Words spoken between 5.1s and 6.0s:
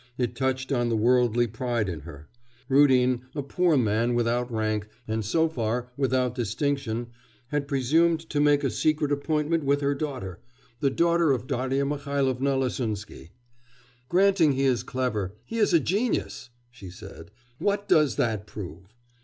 so far